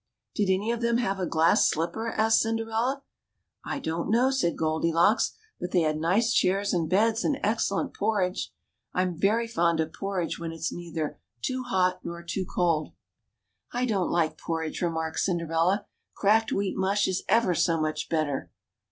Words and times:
Did 0.33 0.51
any 0.51 0.71
of 0.71 0.81
them 0.81 0.97
have 0.97 1.19
a 1.19 1.27
glass 1.27 1.69
slipper?" 1.69 2.07
asked 2.11 2.39
Cinderella. 2.41 3.03
I 3.63 3.77
don't 3.77 4.09
know," 4.09 4.31
said 4.31 4.57
Goldilocks; 4.57 5.35
^^but 5.61 5.69
they 5.69 5.81
had 5.81 5.99
nice 5.99 6.33
chairs 6.33 6.73
and 6.73 6.89
beds, 6.89 7.23
and 7.23 7.37
excellent 7.43 7.93
porridge. 7.93 8.51
I'm 8.95 9.15
very 9.15 9.47
fond 9.47 9.79
of 9.79 9.93
porridge 9.93 10.39
when 10.39 10.51
it's 10.51 10.73
neither 10.73 11.19
too 11.43 11.61
hot 11.67 11.99
nor 12.03 12.23
too 12.23 12.45
cold." 12.47 12.93
don't 13.71 14.09
like 14.09 14.39
porridge," 14.39 14.81
remarked 14.81 15.19
Cinderella; 15.19 15.85
cracked 16.15 16.51
wheat 16.51 16.75
mush 16.77 17.07
is 17.07 17.21
ever 17.29 17.53
so 17.53 17.79
much 17.79 18.09
better." 18.09 18.49